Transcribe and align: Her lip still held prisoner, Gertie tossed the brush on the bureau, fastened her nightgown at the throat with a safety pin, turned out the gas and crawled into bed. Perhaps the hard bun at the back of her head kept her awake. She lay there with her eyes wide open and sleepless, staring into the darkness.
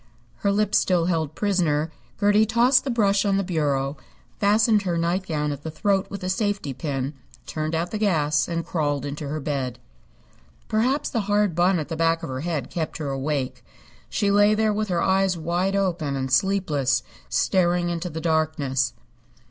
Her 0.37 0.51
lip 0.51 0.73
still 0.73 1.05
held 1.05 1.35
prisoner, 1.35 1.91
Gertie 2.19 2.47
tossed 2.47 2.83
the 2.85 2.89
brush 2.89 3.23
on 3.23 3.37
the 3.37 3.43
bureau, 3.43 3.97
fastened 4.39 4.81
her 4.81 4.97
nightgown 4.97 5.51
at 5.51 5.61
the 5.61 5.69
throat 5.69 6.09
with 6.09 6.23
a 6.23 6.27
safety 6.29 6.73
pin, 6.73 7.13
turned 7.45 7.75
out 7.75 7.91
the 7.91 7.99
gas 7.99 8.47
and 8.47 8.65
crawled 8.65 9.05
into 9.05 9.39
bed. 9.39 9.77
Perhaps 10.67 11.11
the 11.11 11.19
hard 11.29 11.53
bun 11.53 11.77
at 11.77 11.87
the 11.89 11.95
back 11.95 12.23
of 12.23 12.29
her 12.29 12.41
head 12.41 12.71
kept 12.71 12.97
her 12.97 13.09
awake. 13.11 13.63
She 14.09 14.31
lay 14.31 14.55
there 14.55 14.73
with 14.73 14.87
her 14.87 15.03
eyes 15.03 15.37
wide 15.37 15.75
open 15.75 16.15
and 16.15 16.31
sleepless, 16.33 17.03
staring 17.29 17.89
into 17.89 18.09
the 18.09 18.21
darkness. 18.21 18.93